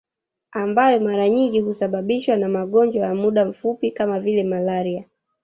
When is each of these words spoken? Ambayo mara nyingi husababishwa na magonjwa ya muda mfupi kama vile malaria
Ambayo 0.51 0.99
mara 0.99 1.29
nyingi 1.29 1.59
husababishwa 1.59 2.35
na 2.37 2.49
magonjwa 2.49 3.05
ya 3.07 3.15
muda 3.15 3.45
mfupi 3.45 3.91
kama 3.91 4.19
vile 4.19 4.43
malaria 4.43 5.05